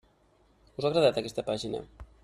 Us 0.79 0.87
ha 0.87 0.91
agradat 0.91 1.21
aquesta 1.23 1.45
pàgina? 1.51 1.85